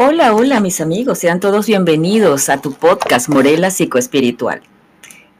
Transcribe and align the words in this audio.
Hola, 0.00 0.32
hola 0.32 0.60
mis 0.60 0.80
amigos, 0.80 1.18
sean 1.18 1.40
todos 1.40 1.66
bienvenidos 1.66 2.50
a 2.50 2.60
tu 2.60 2.72
podcast 2.72 3.28
Morela 3.28 3.68
Psicoespiritual. 3.72 4.62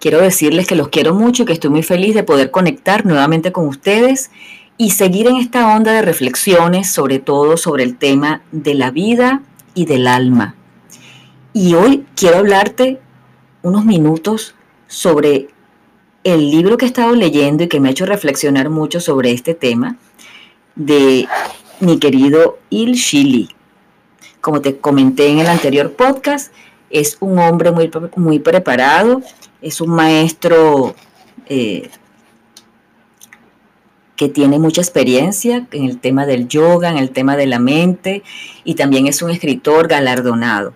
Quiero 0.01 0.21
decirles 0.21 0.67
que 0.67 0.75
los 0.75 0.89
quiero 0.89 1.15
mucho 1.15 1.45
y 1.45 1.47
que 1.47 1.53
estoy 1.53 1.71
muy 1.71 1.85
feliz 1.85 2.13
de 2.17 2.25
poder 2.25 2.51
conectar 2.51 3.07
nuevamente 3.07 3.53
con 3.53 3.69
ustedes 3.69 4.33
y 4.77 4.91
seguir 4.91 5.29
en 5.29 5.37
esta 5.37 5.77
onda 5.77 5.93
de 5.93 6.03
reflexiones, 6.03 6.91
sobre 6.91 7.21
todo 7.21 7.57
sobre 7.57 7.85
el 7.85 7.97
tema 7.97 8.43
de 8.51 8.75
la 8.75 8.91
vida 8.91 9.43
y 9.75 9.85
del 9.85 10.09
alma. 10.09 10.57
Y 11.53 11.75
hoy 11.75 12.05
quiero 12.17 12.39
hablarte 12.39 12.99
unos 13.63 13.85
minutos 13.85 14.57
sobre 14.89 15.51
el 16.25 16.51
libro 16.51 16.79
que 16.79 16.87
he 16.87 16.89
estado 16.89 17.15
leyendo 17.15 17.63
y 17.63 17.69
que 17.69 17.79
me 17.79 17.91
ha 17.91 17.93
hecho 17.93 18.07
reflexionar 18.07 18.71
mucho 18.71 18.99
sobre 18.99 19.31
este 19.31 19.55
tema 19.55 19.99
de 20.75 21.29
mi 21.79 22.01
querido 22.01 22.59
Il 22.71 22.95
Shili 22.95 23.51
como 24.49 24.63
te 24.63 24.79
comenté 24.79 25.29
en 25.29 25.41
el 25.41 25.47
anterior 25.47 25.93
podcast, 25.93 26.55
es 26.89 27.19
un 27.21 27.39
hombre 27.39 27.71
muy, 27.71 27.91
muy 28.17 28.39
preparado, 28.39 29.21
es 29.61 29.83
un 29.83 29.91
maestro 29.91 30.95
eh, 31.51 31.91
que 34.17 34.31
tiene 34.31 34.59
mucha 34.59 34.81
experiencia 34.81 35.67
en 35.71 35.85
el 35.85 35.99
tema 35.99 36.25
del 36.25 36.49
yoga, 36.49 36.89
en 36.89 36.97
el 36.97 37.11
tema 37.11 37.37
de 37.37 37.45
la 37.45 37.59
mente, 37.59 38.23
y 38.65 38.75
también 38.75 39.07
es 39.07 39.21
un 39.21 39.29
escritor 39.29 39.87
galardonado. 39.87 40.73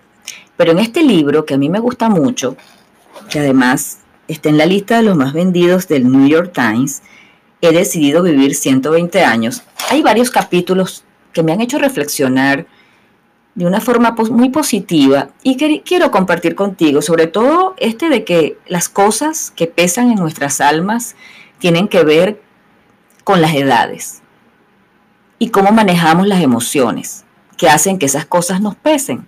Pero 0.55 0.73
en 0.73 0.77
este 0.77 1.01
libro, 1.01 1.43
que 1.43 1.55
a 1.55 1.57
mí 1.57 1.67
me 1.67 1.79
gusta 1.79 2.09
mucho, 2.09 2.55
que 3.31 3.39
además 3.39 4.01
está 4.27 4.49
en 4.49 4.59
la 4.59 4.67
lista 4.67 4.97
de 4.97 5.01
los 5.01 5.17
más 5.17 5.33
vendidos 5.33 5.87
del 5.87 6.11
New 6.11 6.27
York 6.27 6.51
Times, 6.53 7.01
He 7.59 7.71
decidido 7.71 8.21
vivir 8.21 8.55
120 8.55 9.23
años, 9.23 9.63
hay 9.89 10.03
varios 10.03 10.29
capítulos 10.29 11.05
que 11.31 11.43
me 11.43 11.53
han 11.53 11.61
hecho 11.61 11.79
reflexionar 11.79 12.67
de 13.55 13.65
una 13.67 13.81
forma 13.81 14.15
muy 14.31 14.49
positiva 14.49 15.29
y 15.43 15.57
quiero 15.81 16.11
compartir 16.11 16.55
contigo, 16.55 17.01
sobre 17.01 17.27
todo 17.27 17.75
este 17.77 18.09
de 18.09 18.23
que 18.23 18.57
las 18.67 18.89
cosas 18.89 19.51
que 19.51 19.67
pesan 19.67 20.09
en 20.09 20.15
nuestras 20.15 20.59
almas 20.59 21.15
tienen 21.59 21.87
que 21.87 22.03
ver 22.03 22.41
con 23.23 23.41
las 23.41 23.53
edades 23.53 24.21
y 25.37 25.49
cómo 25.49 25.71
manejamos 25.71 26.27
las 26.27 26.41
emociones 26.41 27.25
que 27.57 27.69
hacen 27.69 27.99
que 27.99 28.07
esas 28.07 28.25
cosas 28.25 28.59
nos 28.59 28.75
pesen. 28.75 29.27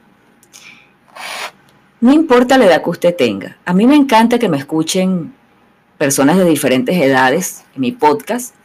No 2.01 2.11
importa 2.11 2.57
la 2.57 2.65
edad 2.65 2.83
que 2.83 2.89
usted 2.89 3.15
tenga, 3.15 3.57
a 3.65 3.73
mí 3.73 3.85
me 3.85 3.95
encanta 3.95 4.39
que 4.39 4.49
me 4.49 4.57
escuchen 4.57 5.33
personas 5.97 6.37
de 6.37 6.45
diferentes 6.45 6.95
edades 6.97 7.63
en 7.75 7.81
mi 7.81 7.91
podcast 7.91 8.55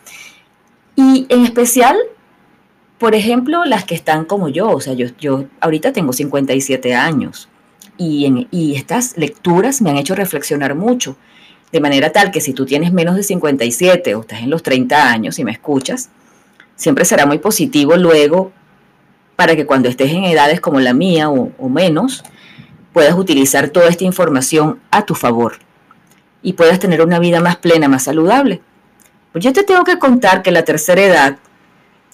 y 0.97 1.27
en 1.29 1.45
especial 1.45 1.97
por 3.01 3.15
ejemplo, 3.15 3.65
las 3.65 3.85
que 3.85 3.95
están 3.95 4.27
como 4.27 4.51
yo, 4.51 4.69
o 4.69 4.81
sea, 4.83 4.93
yo, 4.93 5.07
yo 5.19 5.47
ahorita 5.61 5.95
tengo 5.95 6.13
57 6.13 6.95
años 6.95 7.49
y, 7.97 8.47
y 8.51 8.77
estas 8.77 9.17
lecturas 9.17 9.81
me 9.81 9.89
han 9.89 9.97
hecho 9.97 10.15
reflexionar 10.15 10.75
mucho, 10.75 11.17
de 11.73 11.81
manera 11.81 12.13
tal 12.13 12.31
que 12.31 12.43
si 12.43 12.53
tú 12.53 12.67
tienes 12.67 12.93
menos 12.93 13.17
de 13.17 13.23
57 13.23 14.15
o 14.15 14.21
estás 14.21 14.41
en 14.41 14.51
los 14.51 14.63
30 14.63 15.11
años 15.11 15.39
y 15.39 15.45
me 15.45 15.51
escuchas, 15.51 16.11
siempre 16.77 17.07
será 17.07 17.25
muy 17.25 17.39
positivo 17.39 17.97
luego 17.97 18.53
para 19.35 19.57
que 19.57 19.65
cuando 19.65 19.89
estés 19.89 20.13
en 20.13 20.25
edades 20.25 20.61
como 20.61 20.79
la 20.79 20.93
mía 20.93 21.31
o, 21.31 21.53
o 21.57 21.69
menos, 21.71 22.23
puedas 22.93 23.15
utilizar 23.15 23.71
toda 23.71 23.89
esta 23.89 24.05
información 24.05 24.79
a 24.91 25.07
tu 25.07 25.15
favor 25.15 25.55
y 26.43 26.53
puedas 26.53 26.79
tener 26.79 27.01
una 27.01 27.19
vida 27.19 27.41
más 27.41 27.57
plena, 27.57 27.89
más 27.89 28.03
saludable. 28.03 28.61
Pues 29.33 29.43
yo 29.43 29.55
te 29.55 29.63
tengo 29.63 29.85
que 29.85 29.99
contar 29.99 30.43
que 30.43 30.51
la 30.51 30.67
tercera 30.67 31.01
edad 31.01 31.39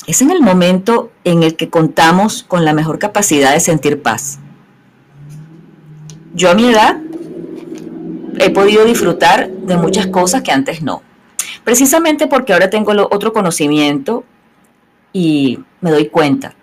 es 0.07 0.23
en 0.23 0.31
el 0.31 0.41
momento 0.41 1.11
en 1.25 1.43
el 1.43 1.57
que 1.57 1.69
contamos 1.69 2.45
con 2.45 2.65
la 2.65 2.73
mejor 2.73 2.99
capacidad 2.99 3.53
de 3.53 3.61
sentir 3.61 4.03
paz. 4.03 4.39
Yo 6.35 6.51
a 6.51 6.55
mi 6.55 6.69
edad 6.69 6.99
he 8.39 8.51
podido 8.51 8.85
disfrutar 8.85 9.51
de 9.51 9.77
muchas 9.77 10.07
cosas 10.07 10.43
que 10.43 10.53
antes 10.53 10.83
no. 10.83 11.03
Precisamente 11.65 12.27
porque 12.27 12.53
ahora 12.53 12.71
tengo 12.71 12.93
otro 13.11 13.33
conocimiento 13.33 14.25
y 15.13 15.59
me 15.81 15.91
doy 15.91 16.09
cuenta. 16.09 16.55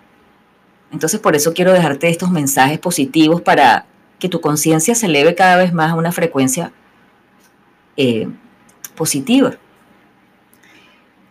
Entonces 0.92 1.20
por 1.20 1.34
eso 1.36 1.52
quiero 1.52 1.72
dejarte 1.72 2.08
estos 2.08 2.30
mensajes 2.30 2.78
positivos 2.78 3.42
para 3.42 3.84
que 4.18 4.28
tu 4.28 4.40
conciencia 4.40 4.94
se 4.94 5.06
eleve 5.06 5.34
cada 5.34 5.56
vez 5.56 5.74
más 5.74 5.90
a 5.90 5.96
una 5.96 6.12
frecuencia 6.12 6.72
eh, 7.96 8.28
positiva. 8.94 9.56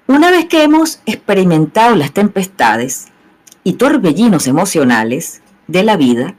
Una 0.06 0.32
vez 0.32 0.46
que 0.48 0.64
hemos 0.64 1.00
experimentado 1.06 1.96
las 1.96 2.12
tempestades 2.12 3.08
y 3.64 3.74
torbellinos 3.74 4.48
emocionales 4.48 5.42
de 5.68 5.84
la 5.84 5.96
vida, 5.96 6.36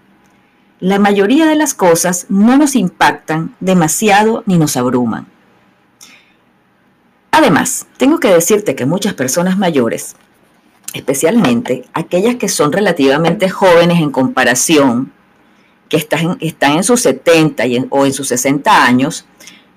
la 0.81 0.99
mayoría 0.99 1.47
de 1.47 1.55
las 1.55 1.73
cosas 1.73 2.27
no 2.29 2.59
nos 2.59 2.77
impactan 2.77 3.55
demasiado 3.61 4.43
ni 4.45 4.59
nos 4.59 4.77
abruman. 4.77 5.27
Además, 7.31 7.87
tengo 7.97 8.21
que 8.21 8.29
decirte 8.29 8.75
que 8.75 8.85
muchas 8.85 9.15
personas 9.15 9.57
mayores, 9.57 10.15
especialmente 10.93 11.85
aquellas 11.95 12.37
que 12.37 12.51
son 12.51 12.71
relativamente 12.71 13.49
jóvenes 13.49 13.99
en 14.01 14.11
comparación, 14.11 15.11
que 15.89 15.97
están, 15.97 16.37
en 16.77 16.85
sus 16.85 17.01
70 17.01 17.65
o 17.89 18.05
en 18.05 18.13
sus 18.13 18.29
60 18.29 18.85
años, 18.85 19.25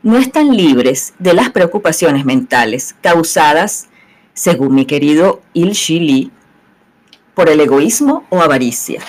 no 0.07 0.17
están 0.17 0.55
libres 0.55 1.13
de 1.19 1.33
las 1.33 1.49
preocupaciones 1.49 2.23
mentales 2.23 2.95
causadas, 3.01 3.89
según 4.33 4.73
mi 4.73 4.85
querido 4.85 5.41
Il 5.51 5.71
Shili, 5.71 6.31
por 7.35 7.49
el 7.49 7.59
egoísmo 7.59 8.23
o 8.29 8.41
avaricia. 8.41 9.01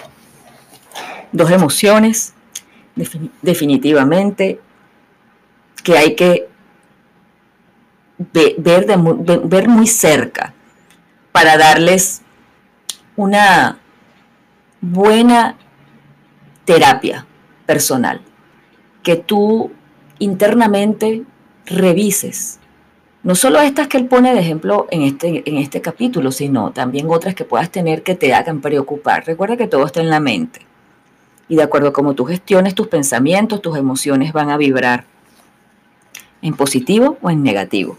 Dos 1.31 1.53
emociones, 1.53 2.35
definitivamente, 3.43 4.61
que 5.85 5.97
hay 5.97 6.17
que 6.17 6.49
ver, 8.19 8.87
ver 9.45 9.69
muy 9.69 9.87
cerca 9.87 10.53
para 11.31 11.57
darles 11.57 12.23
una 13.15 13.79
buena 14.81 15.57
terapia 16.65 17.25
personal. 17.67 18.21
Que 19.05 19.15
tú 19.15 19.71
internamente 20.19 21.23
revises. 21.67 22.59
No 23.23 23.35
solo 23.35 23.61
estas 23.61 23.89
que 23.89 23.99
él 23.99 24.07
pone 24.07 24.33
de 24.33 24.41
ejemplo 24.41 24.87
en 24.91 25.03
este, 25.03 25.43
en 25.49 25.59
este 25.59 25.81
capítulo, 25.81 26.33
sino 26.33 26.71
también 26.71 27.11
otras 27.11 27.35
que 27.35 27.45
puedas 27.45 27.71
tener 27.71 28.03
que 28.03 28.15
te 28.15 28.33
hagan 28.33 28.61
preocupar. 28.61 29.27
Recuerda 29.27 29.57
que 29.57 29.67
todo 29.67 29.85
está 29.85 30.01
en 30.01 30.11
la 30.11 30.21
mente. 30.21 30.61
Y 31.49 31.57
de 31.57 31.63
acuerdo 31.63 31.89
a 31.89 31.93
cómo 31.93 32.15
tú 32.15 32.25
gestiones 32.25 32.75
tus 32.75 32.89
pensamientos, 32.89 33.61
tus 33.61 33.77
emociones 33.77 34.33
van 34.33 34.51
a 34.51 34.57
vibrar 34.57 35.05
en 36.43 36.55
positivo 36.55 37.19
o 37.21 37.31
en 37.31 37.43
negativo. 37.43 37.99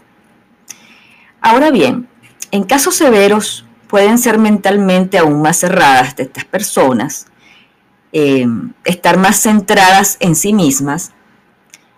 Ahora 1.40 1.70
bien, 1.70 2.08
en 2.50 2.64
casos 2.64 2.94
severos 2.96 3.64
pueden 3.88 4.18
ser 4.18 4.38
mentalmente 4.38 5.18
aún 5.18 5.42
más 5.42 5.58
cerradas 5.58 6.16
de 6.16 6.24
estas 6.24 6.44
personas, 6.44 7.26
eh, 8.12 8.46
estar 8.84 9.18
más 9.18 9.40
centradas 9.40 10.16
en 10.20 10.34
sí 10.34 10.52
mismas 10.52 11.12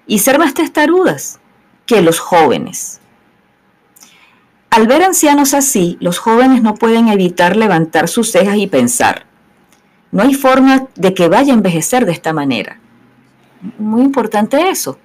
y 0.06 0.18
ser 0.18 0.38
más 0.38 0.54
testarudas 0.54 1.40
que 1.86 2.02
los 2.02 2.18
jóvenes. 2.18 3.00
Al 4.70 4.86
ver 4.86 5.02
ancianos 5.02 5.52
así, 5.52 5.98
los 6.00 6.18
jóvenes 6.18 6.62
no 6.62 6.74
pueden 6.74 7.08
evitar 7.08 7.56
levantar 7.56 8.08
sus 8.08 8.30
cejas 8.30 8.56
y 8.56 8.66
pensar, 8.66 9.26
no 10.10 10.22
hay 10.22 10.34
forma 10.34 10.88
de 10.94 11.14
que 11.14 11.28
vaya 11.28 11.52
a 11.52 11.56
envejecer 11.56 12.06
de 12.06 12.12
esta 12.12 12.32
manera. 12.32 12.78
Muy 13.78 14.02
importante 14.02 14.68
eso. 14.68 14.98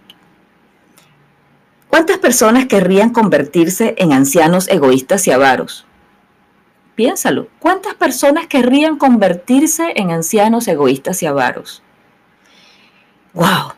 ¿Cuántas 1.89 2.17
personas 2.17 2.65
querrían 2.65 3.11
convertirse 3.11 3.95
en 3.97 4.11
ancianos 4.11 4.67
egoístas 4.67 5.25
y 5.27 5.31
avaros? 5.31 5.85
Piénsalo, 6.95 7.47
¿cuántas 7.59 7.93
personas 7.93 8.47
querrían 8.47 8.97
convertirse 8.97 9.93
en 9.95 10.11
ancianos 10.11 10.67
egoístas 10.67 11.23
y 11.23 11.27
avaros? 11.27 11.83
¡Wow! 13.33 13.76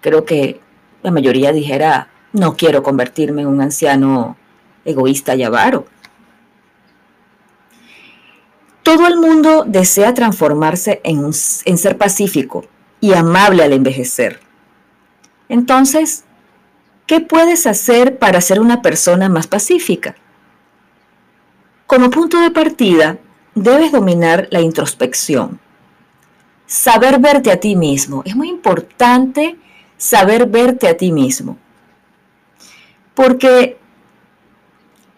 Creo 0.00 0.24
que 0.24 0.60
la 1.02 1.10
mayoría 1.10 1.52
dijera, 1.52 2.08
no 2.32 2.56
quiero 2.56 2.82
convertirme 2.82 3.42
en 3.42 3.48
un 3.48 3.60
anciano 3.60 4.36
egoísta 4.84 5.34
y 5.34 5.42
avaro. 5.42 5.86
Todo 8.82 9.06
el 9.06 9.18
mundo 9.18 9.64
desea 9.66 10.14
transformarse 10.14 11.00
en, 11.04 11.30
en 11.64 11.78
ser 11.78 11.98
pacífico 11.98 12.64
y 13.00 13.12
amable 13.12 13.62
al 13.62 13.72
envejecer. 13.72 14.40
Entonces, 15.48 16.24
¿qué 17.06 17.20
puedes 17.20 17.66
hacer 17.66 18.18
para 18.18 18.40
ser 18.40 18.60
una 18.60 18.82
persona 18.82 19.28
más 19.28 19.46
pacífica? 19.46 20.16
Como 21.86 22.10
punto 22.10 22.40
de 22.40 22.50
partida, 22.50 23.18
debes 23.54 23.92
dominar 23.92 24.48
la 24.50 24.60
introspección. 24.60 25.58
Saber 26.66 27.18
verte 27.18 27.50
a 27.50 27.60
ti 27.60 27.76
mismo. 27.76 28.22
Es 28.26 28.36
muy 28.36 28.48
importante 28.48 29.56
saber 29.98 30.46
verte 30.46 30.88
a 30.88 30.96
ti 30.96 31.12
mismo. 31.12 31.58
Porque 33.14 33.76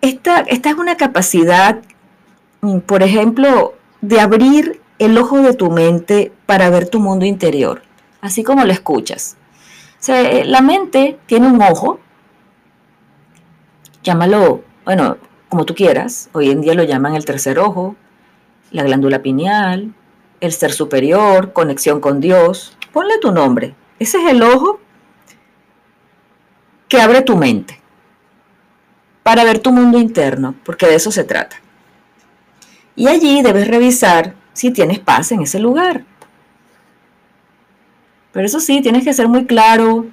esta, 0.01 0.41
esta 0.41 0.71
es 0.71 0.77
una 0.77 0.97
capacidad, 0.97 1.81
mm, 2.63 2.79
por 2.81 3.05
ejemplo, 3.05 3.75
de 4.01 4.21
abrir 4.21 4.81
el 4.99 5.17
ojo 5.17 5.41
de 5.41 5.55
tu 5.55 5.71
mente 5.71 6.33
para 6.47 6.71
ver 6.71 6.89
tu 6.89 6.99
mundo 6.99 7.25
interior, 7.25 7.83
así 8.21 8.43
como 8.43 8.65
lo 8.65 8.73
escuchas. 8.73 9.37
Eh, 10.09 10.45
la 10.47 10.63
mente 10.63 11.19
tiene 11.27 11.47
un 11.47 11.63
ojo, 11.63 12.01
llámalo, 14.03 14.63
bueno, 14.85 15.19
como 15.49 15.67
tú 15.67 15.75
quieras, 15.75 16.31
hoy 16.33 16.51
en 16.51 16.63
día 16.63 16.75
lo 16.75 16.85
llaman 16.85 17.15
el 17.15 17.25
tercer 17.25 17.59
ojo, 17.59 17.97
la 18.71 18.83
glándula 18.83 19.21
pineal, 19.21 19.93
el 20.41 20.53
ser 20.53 20.73
superior, 20.73 21.53
conexión 21.53 22.01
con 22.01 22.21
Dios, 22.21 22.77
ponle 22.93 23.19
tu 23.19 23.31
nombre. 23.31 23.75
Ese 24.01 24.17
es 24.17 24.31
el 24.31 24.43
ojo 24.43 24.81
que 26.89 27.01
abre 27.01 27.21
tu 27.21 27.37
mente 27.37 27.79
para 29.23 29.45
ver 29.45 29.59
tu 29.59 29.73
mundo 29.73 29.99
interno, 29.99 30.55
porque 30.65 30.87
de 30.87 30.95
eso 30.95 31.13
se 31.13 31.23
trata. 31.23 31.57
Y 32.97 33.09
allí 33.09 33.43
debes 33.43 33.69
revisar 33.69 34.35
si 34.55 34.71
tienes 34.71 34.99
paz 34.99 35.33
en 35.33 35.43
ese 35.43 35.61
lugar. 35.61 36.05
Pero 38.33 38.47
eso 38.47 38.59
sí, 38.59 38.81
tienes 38.81 39.05
que 39.05 39.13
ser 39.13 39.29
muy 39.29 39.45
claro, 39.45 40.07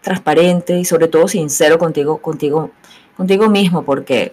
transparente 0.00 0.78
y 0.78 0.86
sobre 0.86 1.06
todo 1.06 1.28
sincero 1.28 1.78
contigo, 1.78 2.18
contigo, 2.18 2.70
contigo 3.14 3.50
mismo, 3.50 3.82
porque 3.82 4.32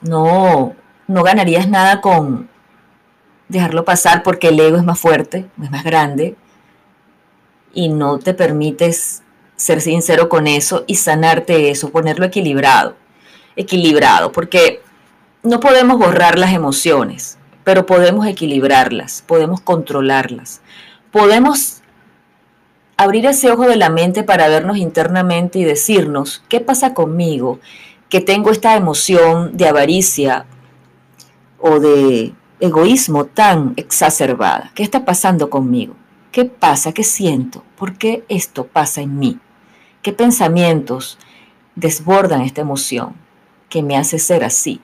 no, 0.00 0.74
no 1.06 1.22
ganarías 1.22 1.68
nada 1.68 2.00
con 2.00 2.48
dejarlo 3.48 3.84
pasar 3.84 4.22
porque 4.22 4.48
el 4.48 4.58
ego 4.58 4.78
es 4.78 4.84
más 4.84 4.98
fuerte, 4.98 5.46
es 5.62 5.70
más 5.70 5.84
grande 5.84 6.34
y 7.72 7.88
no 7.88 8.18
te 8.18 8.34
permites 8.34 9.22
ser 9.56 9.80
sincero 9.80 10.28
con 10.28 10.46
eso 10.46 10.84
y 10.86 10.96
sanarte 10.96 11.70
eso, 11.70 11.90
ponerlo 11.90 12.26
equilibrado, 12.26 12.96
equilibrado, 13.56 14.32
porque 14.32 14.82
no 15.42 15.60
podemos 15.60 15.98
borrar 15.98 16.38
las 16.38 16.52
emociones, 16.52 17.38
pero 17.64 17.86
podemos 17.86 18.26
equilibrarlas, 18.26 19.22
podemos 19.26 19.60
controlarlas, 19.60 20.60
podemos 21.10 21.82
abrir 22.96 23.26
ese 23.26 23.50
ojo 23.50 23.66
de 23.66 23.76
la 23.76 23.90
mente 23.90 24.22
para 24.22 24.48
vernos 24.48 24.76
internamente 24.76 25.58
y 25.58 25.64
decirnos, 25.64 26.42
¿qué 26.48 26.60
pasa 26.60 26.94
conmigo? 26.94 27.60
Que 28.08 28.20
tengo 28.20 28.50
esta 28.50 28.76
emoción 28.76 29.56
de 29.56 29.68
avaricia 29.68 30.46
o 31.58 31.80
de 31.80 32.32
egoísmo 32.60 33.26
tan 33.26 33.74
exacerbada. 33.76 34.70
¿Qué 34.74 34.82
está 34.82 35.04
pasando 35.04 35.50
conmigo? 35.50 35.94
¿Qué 36.36 36.44
pasa? 36.44 36.92
¿Qué 36.92 37.02
siento? 37.02 37.64
¿Por 37.78 37.96
qué 37.96 38.26
esto 38.28 38.66
pasa 38.66 39.00
en 39.00 39.18
mí? 39.18 39.38
¿Qué 40.02 40.12
pensamientos 40.12 41.16
desbordan 41.76 42.42
esta 42.42 42.60
emoción 42.60 43.14
que 43.70 43.82
me 43.82 43.96
hace 43.96 44.18
ser 44.18 44.44
así? 44.44 44.82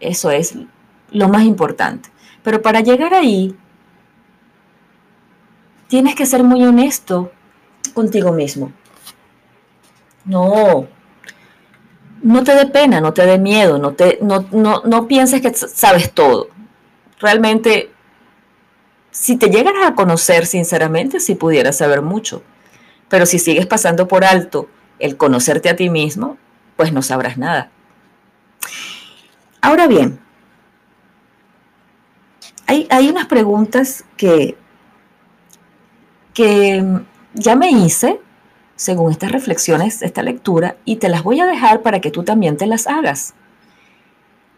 Eso 0.00 0.30
es 0.30 0.54
lo 1.10 1.28
más 1.28 1.42
importante. 1.42 2.08
Pero 2.42 2.62
para 2.62 2.80
llegar 2.80 3.12
ahí, 3.12 3.54
tienes 5.88 6.14
que 6.14 6.24
ser 6.24 6.42
muy 6.42 6.64
honesto 6.64 7.30
contigo 7.92 8.32
mismo. 8.32 8.72
No, 10.24 10.86
no 12.22 12.44
te 12.44 12.54
dé 12.54 12.64
pena, 12.64 13.02
no 13.02 13.12
te 13.12 13.26
dé 13.26 13.38
miedo, 13.38 13.76
no, 13.76 13.92
te, 13.92 14.20
no, 14.22 14.46
no, 14.52 14.80
no 14.86 15.06
pienses 15.06 15.42
que 15.42 15.52
sabes 15.52 16.14
todo. 16.14 16.48
Realmente, 17.20 17.90
si 19.18 19.36
te 19.36 19.48
llegaras 19.48 19.86
a 19.86 19.94
conocer 19.94 20.44
sinceramente, 20.44 21.20
sí 21.20 21.34
pudieras 21.34 21.78
saber 21.78 22.02
mucho. 22.02 22.42
Pero 23.08 23.24
si 23.24 23.38
sigues 23.38 23.64
pasando 23.66 24.06
por 24.06 24.26
alto 24.26 24.68
el 24.98 25.16
conocerte 25.16 25.70
a 25.70 25.76
ti 25.76 25.88
mismo, 25.88 26.36
pues 26.76 26.92
no 26.92 27.00
sabrás 27.00 27.38
nada. 27.38 27.70
Ahora 29.62 29.86
bien, 29.86 30.20
hay, 32.66 32.86
hay 32.90 33.08
unas 33.08 33.24
preguntas 33.24 34.04
que, 34.18 34.58
que 36.34 36.84
ya 37.32 37.56
me 37.56 37.70
hice 37.70 38.20
según 38.74 39.12
estas 39.12 39.32
reflexiones, 39.32 40.02
esta 40.02 40.22
lectura, 40.22 40.76
y 40.84 40.96
te 40.96 41.08
las 41.08 41.22
voy 41.22 41.40
a 41.40 41.46
dejar 41.46 41.80
para 41.80 42.00
que 42.00 42.10
tú 42.10 42.22
también 42.22 42.58
te 42.58 42.66
las 42.66 42.86
hagas. 42.86 43.32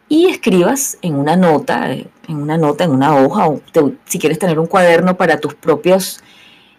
Y 0.09 0.27
escribas 0.27 0.97
en 1.03 1.17
una 1.17 1.37
nota, 1.37 1.93
en 1.93 2.09
una 2.29 2.57
nota, 2.57 2.85
en 2.85 2.91
una 2.93 3.17
hoja, 3.17 3.49
o 3.49 3.61
si 4.07 4.19
quieres 4.19 4.39
tener 4.39 4.59
un 4.59 4.67
cuaderno 4.67 5.17
para 5.17 5.39
tus 5.39 5.55
propias 5.55 6.23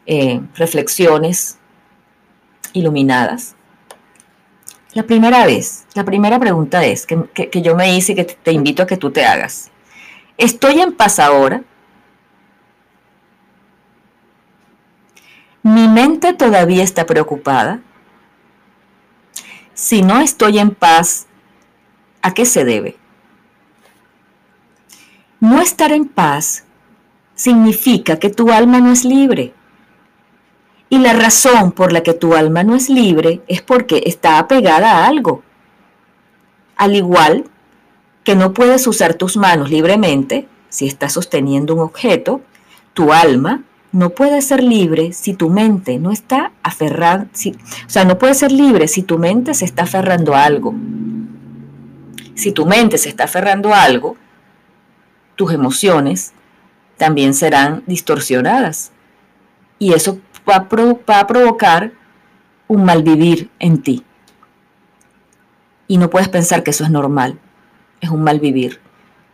eh, 0.05 0.41
reflexiones 0.55 1.59
iluminadas. 2.73 3.55
La 4.93 5.03
primera 5.03 5.45
vez, 5.45 5.85
la 5.93 6.03
primera 6.03 6.39
pregunta 6.39 6.83
es 6.83 7.05
que, 7.05 7.23
que 7.33 7.61
yo 7.61 7.75
me 7.75 7.95
hice 7.95 8.13
y 8.13 8.15
que 8.15 8.25
te 8.25 8.51
invito 8.51 8.81
a 8.81 8.87
que 8.87 8.97
tú 8.97 9.11
te 9.11 9.23
hagas. 9.23 9.69
¿Estoy 10.37 10.81
en 10.81 10.93
paz 10.93 11.19
ahora? 11.19 11.61
¿Mi 15.61 15.87
mente 15.87 16.33
todavía 16.33 16.83
está 16.83 17.05
preocupada? 17.05 17.81
Si 19.73 20.01
no 20.01 20.19
estoy 20.19 20.57
en 20.57 20.71
paz, 20.71 21.27
¿a 22.21 22.33
qué 22.33 22.45
se 22.45 22.65
debe? 22.65 22.97
No 25.39 25.62
estar 25.62 25.91
en 25.91 26.06
paz 26.06 26.65
significa 27.33 28.19
que 28.19 28.30
tu 28.30 28.51
alma 28.51 28.80
no 28.80 28.91
es 28.91 29.06
libre. 29.06 29.53
Y 30.89 30.97
la 31.00 31.13
razón 31.13 31.71
por 31.71 31.94
la 31.94 32.03
que 32.03 32.13
tu 32.13 32.33
alma 32.33 32.63
no 32.63 32.75
es 32.75 32.89
libre 32.89 33.41
es 33.47 33.62
porque 33.62 34.03
está 34.06 34.39
apegada 34.39 34.97
a 34.97 35.07
algo. 35.07 35.44
Al 36.75 36.95
igual 36.95 37.45
que 38.24 38.36
no 38.36 38.53
puedes 38.53 38.86
usar 38.88 39.13
tus 39.13 39.38
manos 39.38 39.69
libremente 39.69 40.47
si 40.69 40.88
estás 40.88 41.13
sosteniendo 41.13 41.74
un 41.74 41.80
objeto, 41.80 42.41
tu 42.94 43.13
alma 43.13 43.63
no 43.91 44.12
puede 44.12 44.41
ser 44.41 44.62
libre 44.62 45.13
si 45.13 45.33
tu 45.33 45.50
mente 45.50 45.97
no 45.97 46.12
está 46.12 46.51
aferrada, 46.62 47.27
o 47.33 47.89
sea, 47.89 48.06
no 48.06 48.18
puede 48.18 48.36
ser 48.36 48.51
libre 48.51 48.88
si 48.88 49.01
tu 49.01 49.18
mente 49.18 49.53
se 49.53 49.65
está 49.65 49.83
aferrando 49.83 50.36
a 50.36 50.44
algo. 50.44 50.75
Si 52.36 52.51
tu 52.51 52.65
mente 52.65 52.97
se 52.97 53.09
está 53.09 53.24
aferrando 53.24 53.74
a 53.74 53.83
algo, 53.83 54.15
tus 55.39 55.53
emociones 55.53 56.33
también 56.97 57.33
serán 57.33 57.81
distorsionadas. 57.88 58.91
Y 59.80 59.94
eso 59.94 60.19
va 60.48 60.67
a, 61.17 61.27
provocar 61.27 61.93
un 62.67 62.84
malvivir 62.84 63.50
en 63.58 63.81
ti. 63.81 64.03
Y 65.88 65.98
no 65.98 66.10
puedes 66.10 66.27
pensar 66.27 66.62
que 66.62 66.72
eso 66.72 66.84
es 66.84 66.89
normal, 66.89 67.39
es 68.01 68.10
un 68.10 68.22
malvivir. 68.22 68.81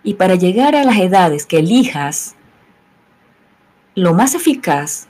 Y 0.04 0.14
para 0.14 0.36
llegar 0.36 0.76
a 0.76 0.84
las 0.84 0.98
edades 0.98 1.48
que 1.48 1.58
elijas 1.58 2.36
lo 3.96 4.14
más 4.14 4.36
eficaz 4.36 5.08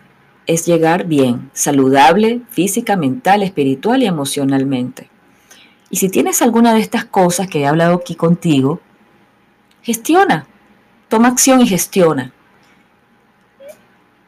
es 0.48 0.66
llegar 0.66 1.08
bien, 1.08 1.50
saludable, 1.52 2.40
física, 2.52 2.96
mental, 2.96 3.44
espiritual 3.44 4.02
y 4.02 4.06
emocionalmente. 4.06 5.10
Y 5.90 5.98
si 5.98 6.08
tienes 6.08 6.42
alguna 6.42 6.74
de 6.74 6.80
estas 6.80 7.04
cosas 7.04 7.50
que 7.50 7.60
he 7.60 7.68
hablado 7.68 7.96
aquí 7.96 8.16
contigo, 8.16 8.80
gestiona, 9.82 10.48
toma 11.16 11.30
acción 11.30 11.62
y 11.62 11.66
gestiona. 11.66 12.34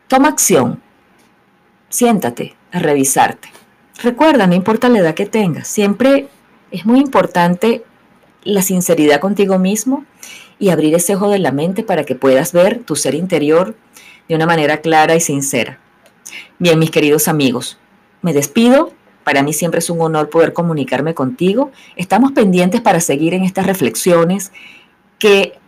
Toma 0.07 0.29
acción, 0.29 0.81
siéntate 1.89 2.55
a 2.71 2.79
revisarte. 2.79 3.49
Recuerda, 4.01 4.47
no 4.47 4.55
importa 4.55 4.87
la 4.87 4.99
edad 4.99 5.13
que 5.13 5.25
tengas, 5.25 5.67
siempre 5.67 6.29
es 6.71 6.85
muy 6.85 7.01
importante 7.01 7.83
la 8.45 8.61
sinceridad 8.61 9.19
contigo 9.19 9.59
mismo 9.59 10.05
y 10.59 10.69
abrir 10.69 10.95
ese 10.95 11.15
ojo 11.15 11.29
de 11.29 11.39
la 11.39 11.51
mente 11.51 11.83
para 11.83 12.05
que 12.05 12.15
puedas 12.15 12.53
ver 12.53 12.79
tu 12.85 12.95
ser 12.95 13.15
interior 13.15 13.75
de 14.29 14.35
una 14.35 14.45
manera 14.45 14.77
clara 14.77 15.13
y 15.13 15.19
sincera. 15.19 15.79
Bien, 16.57 16.79
mis 16.79 16.91
queridos 16.91 17.27
amigos, 17.27 17.77
me 18.21 18.31
despido. 18.31 18.93
Para 19.25 19.43
mí 19.43 19.51
siempre 19.51 19.79
es 19.79 19.89
un 19.89 19.99
honor 19.99 20.29
poder 20.29 20.53
comunicarme 20.53 21.13
contigo. 21.13 21.69
Estamos 21.97 22.31
pendientes 22.31 22.79
para 22.79 23.01
seguir 23.01 23.33
en 23.33 23.43
estas 23.43 23.65
reflexiones 23.65 24.53
que 25.19 25.59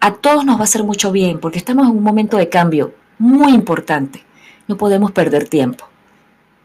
a 0.00 0.14
todos 0.14 0.44
nos 0.44 0.56
va 0.56 0.62
a 0.62 0.64
hacer 0.64 0.82
mucho 0.82 1.12
bien 1.12 1.38
porque 1.38 1.58
estamos 1.58 1.86
en 1.86 1.96
un 1.96 2.02
momento 2.02 2.38
de 2.38 2.48
cambio 2.48 2.94
muy 3.18 3.52
importante. 3.52 4.24
No 4.66 4.76
podemos 4.76 5.12
perder 5.12 5.48
tiempo. 5.48 5.86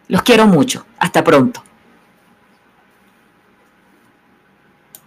Los 0.07 0.21
quiero 0.23 0.47
mucho. 0.47 0.85
Hasta 0.99 1.23
pronto. 1.23 1.61